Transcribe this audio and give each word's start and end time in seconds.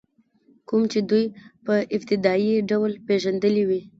کوم 0.67 0.81
چې 0.91 0.99
دوی 1.09 1.25
په 1.65 1.73
ابتدایي 1.95 2.55
ډول 2.69 2.91
پېژندلي 3.07 3.63
وي. 3.69 3.81